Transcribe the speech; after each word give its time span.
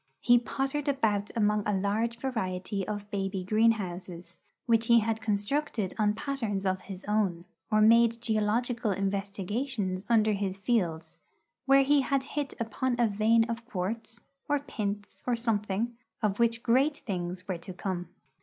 He 0.19 0.39
pottered 0.39 0.87
about 0.87 1.29
among 1.35 1.61
a 1.67 1.77
large 1.77 2.17
variety 2.17 2.87
of 2.87 3.07
baby 3.11 3.43
greenhouses, 3.43 4.39
which 4.65 4.87
he 4.87 5.01
had 5.01 5.21
constructed 5.21 5.93
on 5.99 6.15
patterns 6.15 6.65
of 6.65 6.81
his 6.81 7.05
own, 7.05 7.45
or 7.71 7.81
made 7.83 8.19
geological 8.19 8.89
investigations 8.89 10.07
under 10.09 10.31
his 10.31 10.57
fields, 10.57 11.19
where 11.67 11.83
he 11.83 12.01
had 12.01 12.23
hit 12.23 12.55
upon 12.59 12.95
a 12.97 13.05
vein 13.07 13.43
of 13.43 13.63
quartz 13.67 14.21
or 14.49 14.59
pintz, 14.59 15.21
or 15.27 15.35
something 15.35 15.95
of 16.23 16.39
which 16.39 16.63
great 16.63 16.97
things 17.05 17.47
were 17.47 17.59
to 17.59 17.71
come. 17.71 18.09